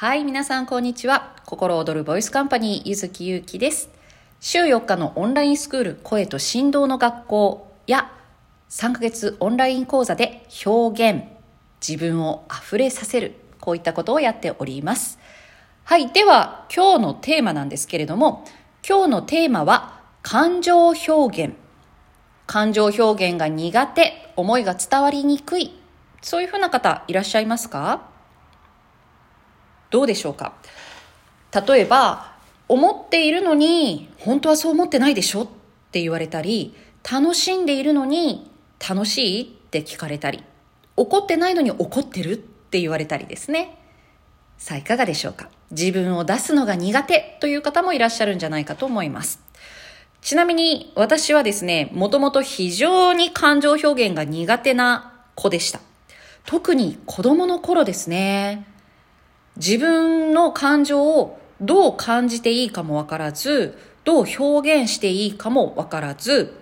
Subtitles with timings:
[0.00, 1.34] はい、皆さんこんにちは。
[1.44, 3.90] 心躍るボイスカンパニー、ゆずきゆうきです。
[4.38, 8.08] 週4日のオンラインスクール、声と振動の学校や、
[8.70, 11.24] 3ヶ月オンライン講座で表現、
[11.84, 15.18] 自分を溢れさせる、こういったことをやっております。
[15.82, 18.44] はい、では今日のテーマなんですけれども、
[18.88, 21.56] 今日のテーマは、感情表現。
[22.46, 25.76] 感情表現が苦手、思いが伝わりにくい、
[26.22, 28.16] そういうふうな方いらっしゃいますか？
[29.90, 30.54] どうでしょうか？
[31.66, 32.36] 例えば、
[32.68, 35.44] 思っているのに、本当はそう思ってないでしょ？
[35.44, 35.46] っ
[35.90, 36.74] て言われたり、
[37.10, 38.50] 楽しんでいるのに、
[38.86, 40.44] 楽しいって聞かれたり、
[40.96, 42.32] 怒ってないのに怒ってる？
[42.32, 43.78] って言われたりですね。
[44.58, 45.48] さあ、いかがでしょうか？
[45.70, 49.40] 自分を出すのが苦手という方もいらっしゃるんじゃないかと思います。
[50.20, 55.80] ちなみに私はですね、もともと非常に感情表現が苦手な子でした。
[56.44, 58.66] 特に子供の頃ですね。
[59.58, 66.54] 自分の感情をどう感じていいかもわからず、どう表現していいかもわからず、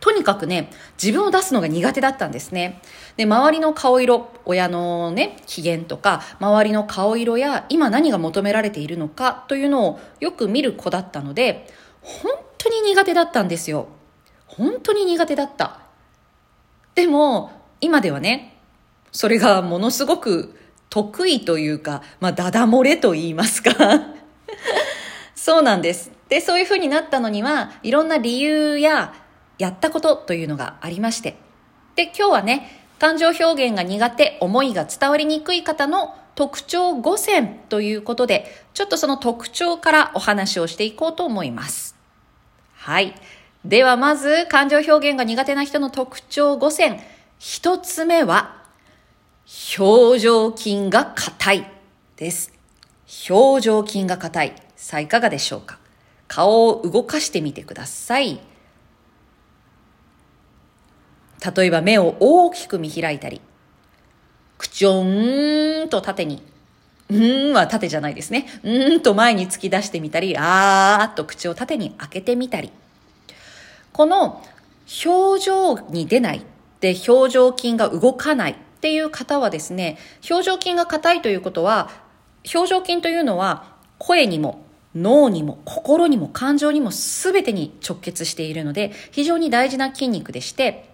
[0.00, 2.80] とにかくね、自分を出すのが苦手だったんですね。
[3.18, 11.66] で、周りの顔色、親のね、機嫌とか、周りの顔色や今何が求められているのかというのをよく見る子だったので、
[12.00, 13.88] 本当に苦手だったんですよ。
[14.46, 15.80] 本当に苦手だった。
[16.94, 17.50] でも、
[17.82, 18.56] 今ではね、
[19.12, 20.56] それがものすごく
[20.90, 23.70] 得意というか、まあ、ダダ漏れと言いますか
[25.34, 26.10] そうなんです。
[26.28, 29.14] で、そういう風になったのには、いろんな理由や、
[29.58, 31.36] やったことというのがありまして。
[31.94, 41.96] で、今日はね、感情表現が苦手、思いが伝わりにくい方の特徴5選ということで、ちょっとその特徴からお話をしていこうと思います。
[42.76, 43.14] はい。
[43.64, 47.00] ではまず、感情表現が苦手な人の特徴5選。
[47.38, 48.59] 一つ目は、
[49.78, 51.66] 表情筋が硬い
[52.16, 52.52] です。
[53.28, 54.54] 表情筋が硬い。
[54.76, 55.78] さあ、いかがでしょうか？
[56.28, 58.40] 顔を動かしてみてください。
[61.56, 63.40] 例えば目を大きく見開いたり、
[64.56, 66.42] 口をうーんと縦に、
[67.08, 68.46] うーんは縦じゃないですね。
[68.62, 72.70] うーんと前に突き出してみたり、あーっと口を縦に開けてみたり。
[73.92, 74.40] この
[75.04, 76.44] 表情に出ない
[76.80, 79.98] で表情筋が動かないっていう方はですね、
[80.30, 81.90] 表情筋が硬いということは、
[82.54, 84.64] 表情筋というのは声にも
[84.94, 90.88] 脳にも心にも感情にも全てに直結しているので、非常に大事な筋肉でして、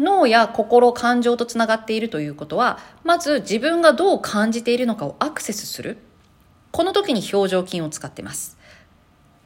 [0.00, 5.98] 脳や心、感情とつながっているということは、まず自分がどう感じているのかをアクセスする。
[6.72, 8.56] この時に表情筋を使ってます。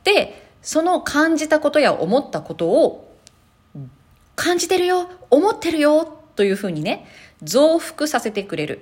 [0.05, 3.17] で、その感じたことや思ったことを、
[4.37, 7.04] 感じてるよ、思ってるよ、というふうにね、
[7.43, 8.78] 増幅させてくれる。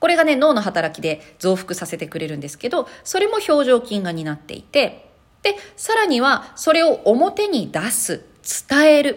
[0.00, 5.08] これがね、脳の働きで増幅させてくれるんですけど、それも表情筋が担っていて、
[5.42, 8.22] で、さらにはそれを表に出す、
[8.68, 9.16] 伝える。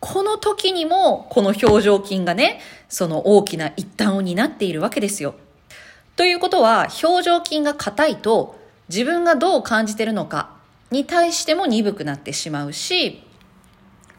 [0.00, 5.36] この時にも、この表情筋がね、その大きな一端を担っているわけですよ。
[6.16, 10.50] ということは、表情筋が硬いと、自分がどう感じてるのか
[10.90, 13.22] に対しても鈍くなってしまうし、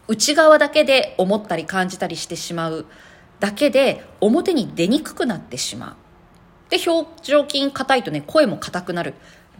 [0.10, 2.86] 内側だけで思ったり感じたりしてしまう
[3.40, 5.96] だけで表に出にくくなってしまう。
[6.72, 9.14] で、表情筋硬いとね、声も硬くなる。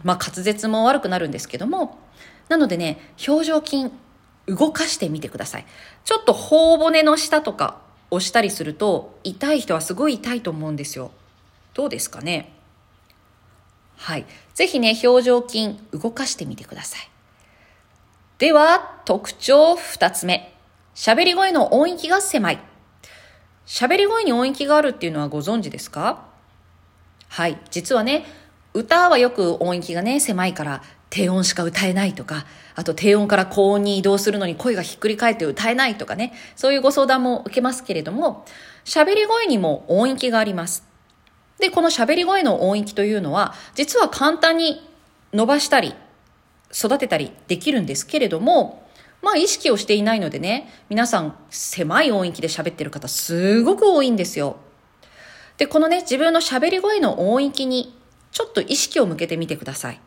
[0.04, 1.98] まあ滑舌も悪くなるんですけども、
[2.48, 3.90] なのでね、表情筋
[4.46, 5.66] 動かしてみてください。
[6.04, 7.80] ちょっと頬骨の下とか
[8.10, 11.12] 押したりすると痛い人はすごい痛いと思うんですよ。
[11.74, 12.52] どうですかね？
[13.96, 14.26] はい。
[14.54, 17.10] ぜひね、表情筋動かしてみてください。
[18.40, 20.54] では、特徴二つ目。
[20.94, 22.58] 喋り声の音域が狭い。
[23.66, 26.24] 喋り声に音域があるっていうのはご存知ですか？
[27.28, 27.58] はい。
[27.70, 28.24] 実はね、
[28.72, 32.46] 歌はよく音域がね、狭いから低音しか歌えないとか、
[32.76, 38.46] あと低音から高音に移動するのに声がひっくり返って歌えないとかね、そういうご相談も受けますけれども、
[38.86, 40.82] 喋り声にも音域があります。
[41.58, 44.88] で、この喋り声の音域というのは、実は簡単に
[45.34, 45.94] 伸ばしたり、
[46.72, 48.86] 育てたりできるんですけれども、
[49.22, 54.56] まあ意識をしていないのでね、皆さん狭い音域で喋ってる方すごく多いんですよ。
[55.58, 57.94] で、このね、自分の喋り声の音域に
[58.32, 60.00] ちょっと意識を向けてみてください。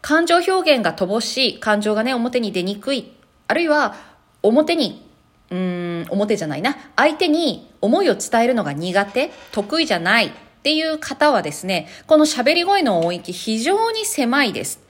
[0.00, 3.12] 感情表現が乏しい、感情がね、表に出にくい、
[3.46, 3.94] あるいは
[4.42, 5.08] 表に、
[5.50, 10.30] うん、表じゃないな、相手に思いを伝えるのが苦手、得意じゃないっ
[10.64, 14.81] ていう方はですね、この喋り声の音域非常に狭いです。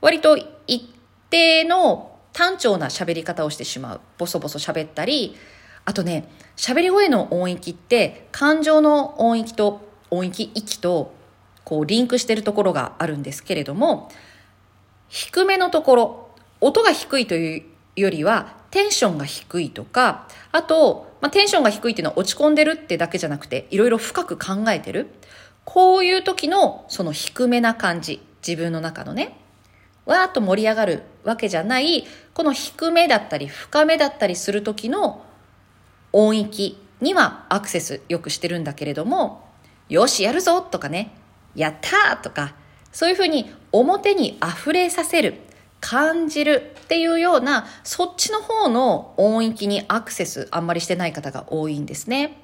[0.00, 0.36] 割と
[0.66, 0.88] 一
[1.30, 4.00] 定の単調な喋り方をしてしまう。
[4.18, 5.36] ボソボソ喋ったり、
[5.84, 9.80] あとね、喋り声の音域って感情の音域と
[10.10, 11.12] 音域、息と
[11.64, 14.10] こうリンクしてるところがあるんですけれども、
[15.08, 16.30] 低めのところ、
[16.60, 17.62] 音が低いという
[17.96, 25.08] よりはテンションが低いとか、あと、まあ、テンションが低いっていうのは落ち込んでるってだけじゃなくて、いろいろ深く考えてる。
[25.64, 29.36] こういう時のその低めな感じ、自分の中のね、
[30.06, 35.24] わーっと盛り上がるわけじゃない、この低めだったり深めだったりする時の
[36.12, 39.48] 音域にはアクセスよくしてるんだけれども、
[39.88, 41.12] よし、やるぞとかね、
[41.54, 42.54] やったーとか、
[42.92, 45.34] そういうふうに表に溢れさせる、
[45.80, 52.38] 感じるっていうような、そっちの方の音域にアクセスあんまりしてない方が多いんですね。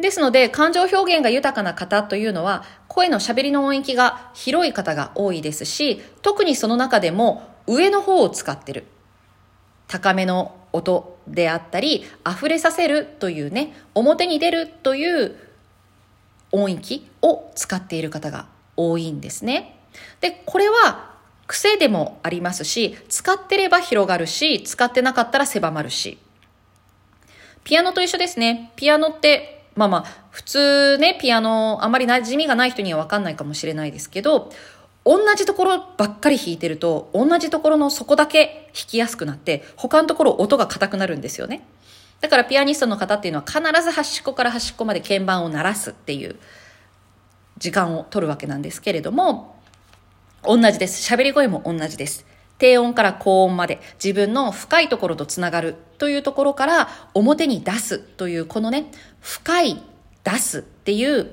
[0.00, 8.86] ですので、感情表現が豊かな方というのは、声の喋りの音域が広い方が多いですし、特にその中でも上の方を使ってる。
[9.88, 15.36] 高めの音であったり、溢れさせるというね、表に出るという
[16.52, 18.46] 音域を使っている方が
[18.76, 19.80] 多いんですね。
[20.20, 21.08] で、これは
[21.46, 26.18] 癖でもありますし、使ってれば広がるし、使ってなかったら狭まるし。
[27.64, 28.72] ピアノと一緒ですね。
[28.76, 34.50] ピアノってまあまあ、普通ね、ピアノ、あまり馴染みがない人にはわかんないかもしれないですけど、
[35.04, 41.64] 同じところばっかり弾いてると、同じところの底だけ弾きやすくなって、他のところ音が硬くなるんですよね。
[42.20, 46.34] だからピアニストの方っていうのは必ず端っこから端っこまで鍵盤を鳴らすっていう
[47.58, 49.62] 時間を取るわけなんですけれども、
[50.42, 51.08] 同じです。
[51.08, 52.26] 喋り声も同じです。
[52.58, 58.90] 低音から高音まで自分の深いところとつながるというところから表に出すというこのね、
[59.20, 59.82] 深い
[60.24, 61.30] 出すっていう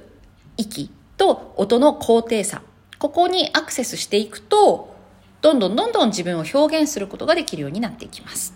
[0.58, 2.62] 息と音の高低差。
[3.00, 4.96] ここにアクセスしていくと、
[5.42, 8.54] どんどんどんどん自分を表現することができるようになっていきます。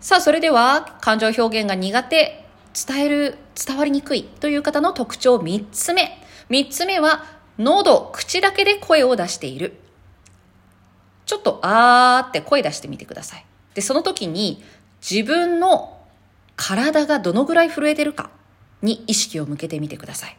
[0.00, 2.44] さあ、それでは感情表現が苦手、
[2.86, 6.22] 伝える、伝わりにくいという方の特徴3つ目。
[6.50, 7.24] 3つ目は、
[7.58, 9.80] 喉、口だけで声を出している。
[11.28, 13.44] ちょっとあーって声出してみてください。
[13.74, 14.64] で、その時に
[15.06, 16.00] 自分の
[16.56, 18.30] 体がどのぐらい震えてるか
[18.80, 20.36] に意識を向けてみてください。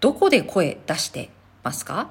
[0.00, 1.28] どこで声出して
[1.64, 2.08] ますか？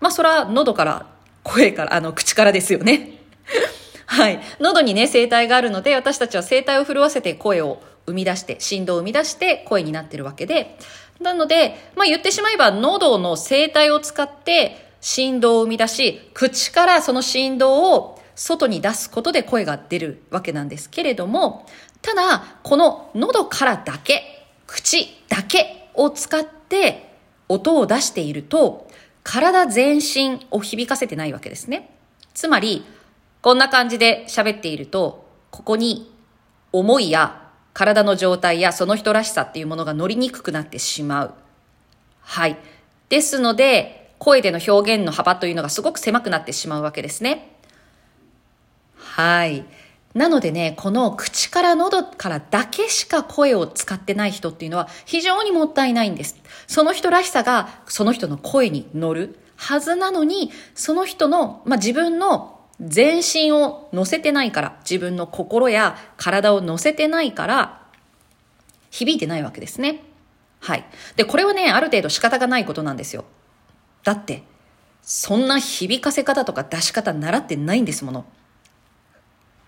[0.00, 1.06] まあ、そら、喉から、
[1.44, 3.20] 声から、あの、口からですよね。
[4.06, 4.40] はい。
[4.58, 10.76] 喉にね、声帯があるので、私たちは声帯を震わせて声を生み出して、振動を生み出して声になってるわけで、
[11.20, 21.66] なので、まあ、言ってしまえば、喉の声帯を使って、振動を生み出し、口からその振動を外に出すことで声が出るわけなんですけれども、
[22.02, 27.14] ただ、この喉からだけ、口だけを使って
[27.48, 28.88] 音を出していると、
[29.24, 31.90] 体全身を響かせてないわけですね。
[32.34, 32.84] つまり、
[33.42, 36.12] こんな感じで喋っていると、ここに
[36.72, 37.48] 思いや
[37.78, 41.34] 体の状態やその人らしさっていうものが乗りにくくなってしまう。
[42.20, 42.58] はい。
[43.08, 47.56] ですので、声での表現の幅というのがすごく狭くなってしまうわけですね。
[48.96, 49.64] はい。
[50.14, 56.36] なのでね、この口から喉からだけしか声を使ってない人っていうのは非常にもったいないんです。
[56.66, 67.82] その人らしさがその人の声に乗るはずなのに、その人の、まあ、自分の全身を乗せてないから、自分の心や体を乗せてないから、
[68.90, 70.02] 響いてないわけですね。
[70.60, 70.84] はい。
[71.16, 73.24] で、これはね、ある程度仕方がないことなんですよ。
[74.04, 74.42] だって、
[75.02, 78.24] そんな響かせ方とか出し方習ってないんですもの。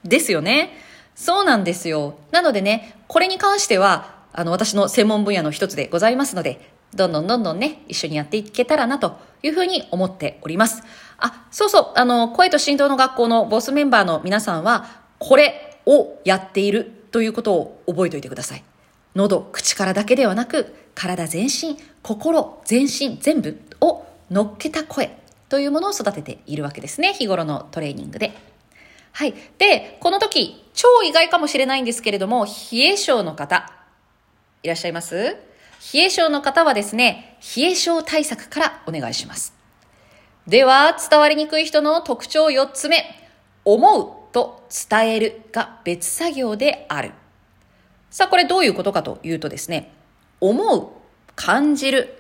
[0.04, 0.76] ですよね。
[1.14, 2.16] そうなんですよ。
[2.30, 10.82] なのでね、これに関しては、あの、私の専門分野の一つでございますので、どんどんどんどんね、一緒にやっていけたらなというふうに思っております。
[11.18, 18.64] あ、そうそう、あの、声と振動の学校のボスメンバーの皆さんは、これをやっているということを覚えておいてください。
[19.14, 25.18] 喉、口からだけではなく、体全身、心、全身、全部を乗っけた声
[25.49, 27.12] というものを育てているわけですね。
[27.12, 28.32] 日頃のトレーニングで。
[29.12, 29.34] はい。
[29.58, 33.72] で、この時、超意外かもしれないんですけれども、冷え性の方、
[34.62, 35.37] いらっしゃいます？
[35.92, 39.52] 冷え性の方はですね、冷え性対策からお願いします。
[40.46, 43.16] では、伝わりにくい人の特徴4つ目。
[43.64, 47.12] 思うと伝えるが別作業である。
[48.10, 49.92] さあ、これどういうことかというとですね、
[50.40, 50.88] 思う、
[51.37, 52.19] 感じる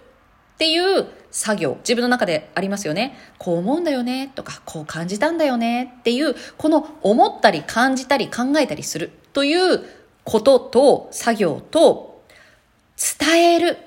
[0.60, 3.16] っていう作業、自分の中でありますよね。
[3.38, 9.82] こう思うんだよねとか、こう感じたんだよねっていう、この思ったり感じたり考えたりするという
[10.22, 12.22] ことと作業と
[13.18, 13.78] 伝える。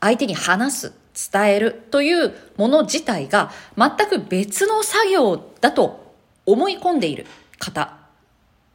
[0.00, 0.92] 相手に話す、
[1.30, 6.14] 伝えるというもの自体が全く別の作業だと
[6.46, 7.26] 思い込んでいる
[7.58, 7.94] 方、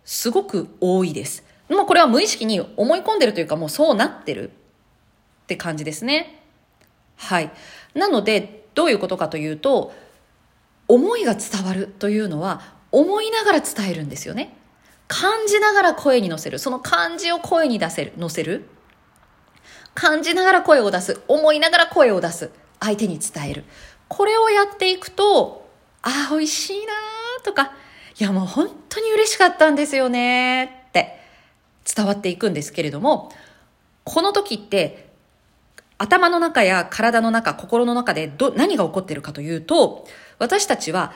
[0.06, 1.44] すごく多いです。
[1.70, 4.52] もうこれは無意識に思い込んでるというかもうそうなってるっ
[5.48, 6.37] て感じですね。
[7.18, 7.52] はい。
[7.94, 9.94] なので、どういうことかというと、
[10.88, 14.56] 思いが伝わるというのは思いながら伝えるんですよね。
[15.08, 16.60] 感じながら声に乗せる。
[16.60, 18.66] その感じを声に出せる、乗せる。
[19.94, 21.22] 感じながら声を出す。
[21.28, 22.52] 思いながら声を出す。
[22.80, 23.66] 相手に伝える。
[24.08, 25.70] これをやっていくと、
[26.04, 26.94] ああ、美味しいな
[27.44, 27.74] とか、
[28.20, 31.20] いやもう本当に嬉しかったんですよねって
[31.96, 33.32] 伝わっていくんですけれども、
[34.04, 35.07] この時って
[35.98, 40.08] 頭の中や体の中、心の中でど、何が起こっているかというと、
[40.40, 41.14] 私たちは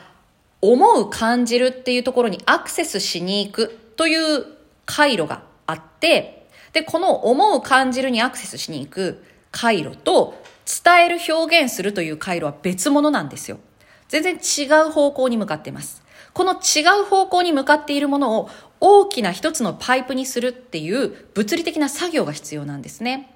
[0.62, 4.46] 思う、感じるっていうところにアクセスしに行くという
[4.86, 10.42] 回路があって、で、この思う、感じるにアクセスしに行く回路と
[10.84, 13.60] 伝える、表現するという回路は別物なんですよ。
[14.08, 16.02] 全然違う方向に向かっています。
[16.34, 23.31] この違う方向に向かっているものを大きな一つのパイプにするっていう物理的な作業が必要なんですね。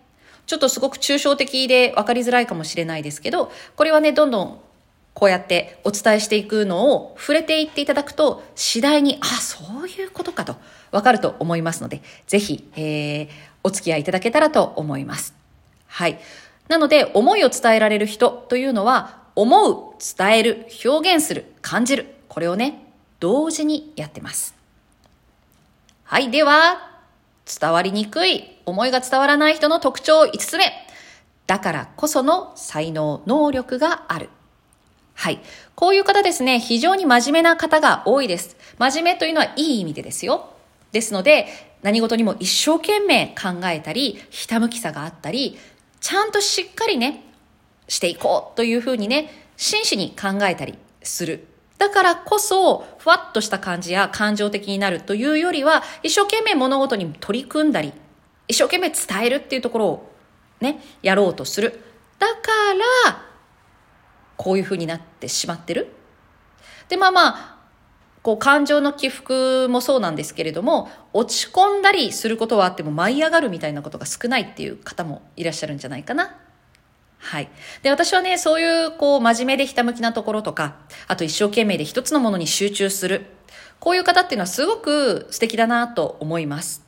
[0.45, 4.59] ちょっとすごく抽象的で分かりづらいかもしれないですけど、これはね、どんどん
[5.13, 10.57] こうやってお伝えしていくのを触れていっていただくと、次第に、あ、そういうことかと
[10.91, 13.27] 分かると思いますので、ぜひ、えー、
[13.63, 15.33] お付き合いいただけたらと思います。
[15.87, 16.19] はい。
[16.67, 22.13] なので、思いを伝えられる人というのは、思う、伝える、表現する、感じる。
[22.27, 22.85] これをね、
[23.21, 24.53] 同時にやってます。
[26.03, 26.29] はい。
[26.29, 26.94] では、
[27.45, 30.73] 伝わりにくい、思いが伝わらない人の特徴5つ目。
[31.47, 34.29] だからこその才能、能力がある。
[35.13, 35.39] はい。
[35.75, 38.57] こういう方ですね、非常に真面目な方が多いです。
[38.77, 40.49] 真面目というのはいい意味でですよ。
[40.91, 41.47] ですので、
[41.83, 45.57] 何事にも一生懸命考えたり、ひたむきさがあったり、
[46.01, 47.23] ちゃんとしっかりね、
[47.87, 51.47] していこうというふうにね、真摯に考えたりする。
[51.77, 57.93] だからこそ、ふわっとした感じや感情的になるというよりは、一生懸命物事に取り組んだり、
[58.47, 60.11] 一生懸命伝えるっていうところを
[60.61, 61.81] ね、やろうとする。
[62.17, 62.41] だか
[63.05, 63.21] ら、
[64.37, 65.91] こういうふうになってしまってる。
[66.87, 67.55] で、まあまあ、
[68.21, 76.35] こう感情の起伏もそうなんですけれども、落ち込んだりすることはあっても舞い上がるみたいなことが少ないっていう方もいらっしゃるんじゃないかな。
[77.25, 77.49] はい。
[77.81, 80.75] で、私はね、そういう、こう、真面目でひたむきなところとか、
[81.07, 83.25] あと一生懸命で一つのものに集中する。
[83.79, 86.85] こういう方っていうのはすごく素敵だなと思います。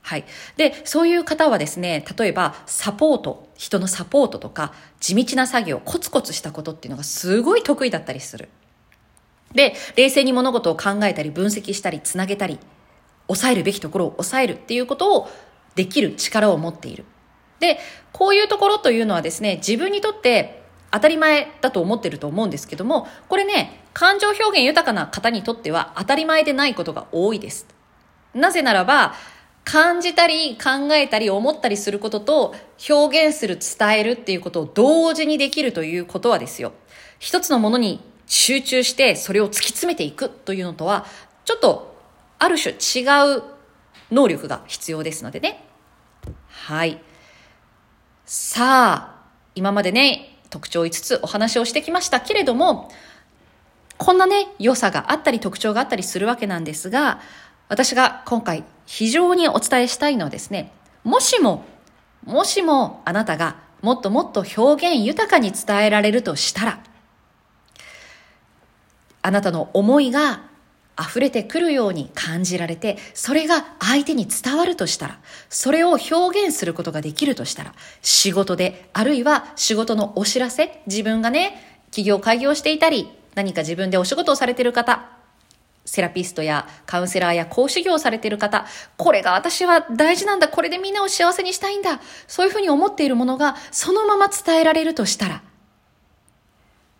[0.00, 0.24] はい。
[0.56, 8.48] で、そういう方はですね、例えばサポート、人のサポートとか、地道な作業、コツコツしたことっていうのがすごい得意だったりする。
[9.54, 12.58] で、冷静に物事を考えたり、分析したり、つなげたり、
[13.26, 15.30] 抑えるべきところを抑えるっていうことを
[15.74, 17.04] できる力を持っている。
[17.60, 17.78] で、
[18.12, 27.66] こういうところというのはですね、自分にとって当たり前だと思ってると思うんですけども、これね、感情表現豊かな方にとっては当たり前でないことが多いです。
[28.34, 29.14] なぜならば、
[29.64, 32.54] 感じたり考えたり思ったりすることと
[32.88, 36.72] 表現する伝えるっていうことを同時にできるということはですよ。
[37.18, 41.06] 一つのものに集中してそれを突き詰めていくというのとは
[41.44, 41.96] ちょっと
[42.38, 43.04] ある種違
[43.38, 43.42] う
[44.12, 45.64] 能力が必要ですのでね。
[46.48, 47.00] はい。
[48.26, 52.90] さあ、今までね、特徴5つお話をしてきましたけれども、
[53.98, 57.20] こんなね、良さがあったり特徴があったりするわけなんですが、
[57.68, 61.64] 私が今回非常にお伝えしたいのはですね、もしも、
[62.24, 66.80] もしもあなたがもっともっと表現豊かに伝えられるとしたら、
[69.20, 70.40] あなたの思いが
[71.00, 85.08] 溢れてくるように感じられて、それが相手に伝わるとしたら、それを表現することができるとしたら、仕事で、あるいは仕事のお知らせ、自分がね、企業開業していたり、何か自分でお仕事をされている方、
[85.84, 95.42] セラピストやカウンセラーや講師業をされている方、これが私は大事なんだ、これでみんなを幸せにしたいんだ、そういうふうに思っているものがそのまま伝えられるとしたら、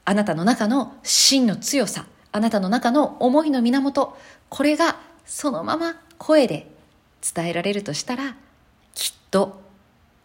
[0.04, 4.16] あなたの中の真の強さ、あなたの中の思いの源、
[4.48, 6.68] これがそのまま声で
[7.22, 8.34] 伝えられるとしたら、
[8.92, 9.62] きっと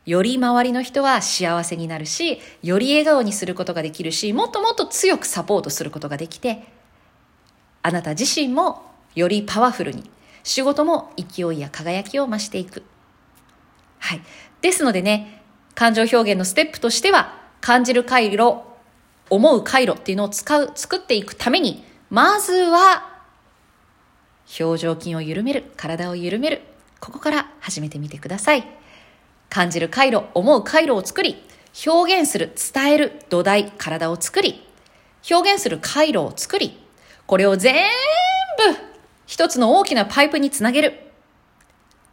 [0.08, 6.64] より周りの人は幸せになるし、より笑顔にすることができるし、もっともっと強くサポートすることができて、
[7.84, 8.82] あなた自身も
[9.14, 10.10] よりパワフルに、
[10.42, 12.82] 仕事も勢いや輝きを増していく。
[14.00, 14.22] はい。
[14.62, 15.44] ですのでね、
[15.76, 18.64] 感情表現のステップとしては、感じる回路、
[19.30, 23.20] 思う回路っていうのを使う、作っていくために、まずは、
[24.60, 26.62] 表情筋を緩める、体を緩める。
[27.00, 28.68] ここから始めてみてください。
[29.50, 31.44] 感じる回路、思う回路を作り、
[31.86, 34.68] 表現する、伝える土台、体を作り、
[35.30, 36.80] 表現する回路を作り、
[37.28, 37.86] これを全
[38.58, 38.76] 部
[39.28, 41.12] 一つの大きなパイプにつなげる。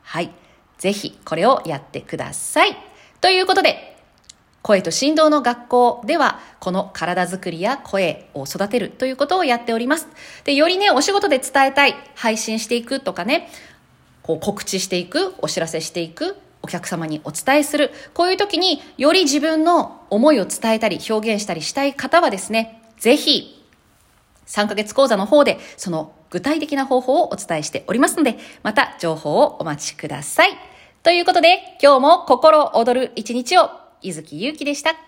[0.03, 0.31] はい。
[0.77, 2.77] ぜひ、これをやってください。
[3.23, 3.96] ということで、
[4.67, 10.09] 声と振動の学校では、この体づくりや声を育てるということをやっております。
[10.43, 13.49] で、よりね、お仕事で伝えたい、配信していくとかね、
[14.25, 17.93] こう告知していく、お知らせしていく、お客様にお伝えする。
[18.13, 23.65] こういう時により自分の思いを伝えたり表現したりしたい方はですね、ぜひ
[24.49, 30.51] 3ヶ月講座の方でその具体的な方法をお伝えしておりますので、また情報をお待ちください。
[31.05, 35.06] ということで、今日も心躍る一日を、ゆずきゆうきでした。